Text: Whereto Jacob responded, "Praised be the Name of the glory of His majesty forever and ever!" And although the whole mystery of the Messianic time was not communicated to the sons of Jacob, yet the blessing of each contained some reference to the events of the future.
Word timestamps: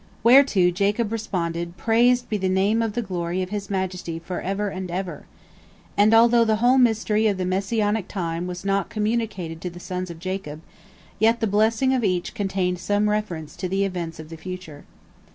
Whereto 0.23 0.71
Jacob 0.71 1.11
responded, 1.11 1.77
"Praised 1.77 2.27
be 2.27 2.37
the 2.37 2.49
Name 2.49 2.81
of 2.81 2.93
the 2.93 3.03
glory 3.03 3.43
of 3.43 3.51
His 3.51 3.69
majesty 3.69 4.17
forever 4.17 4.69
and 4.69 4.89
ever!" 4.89 5.25
And 5.95 6.11
although 6.11 6.43
the 6.43 6.55
whole 6.55 6.79
mystery 6.79 7.27
of 7.27 7.37
the 7.37 7.45
Messianic 7.45 8.07
time 8.07 8.47
was 8.47 8.65
not 8.65 8.89
communicated 8.89 9.61
to 9.61 9.69
the 9.69 9.79
sons 9.79 10.09
of 10.09 10.17
Jacob, 10.17 10.61
yet 11.19 11.39
the 11.39 11.45
blessing 11.45 11.93
of 11.93 12.03
each 12.03 12.33
contained 12.33 12.79
some 12.79 13.11
reference 13.11 13.55
to 13.57 13.69
the 13.69 13.83
events 13.85 14.17
of 14.19 14.29
the 14.29 14.37
future. 14.37 14.85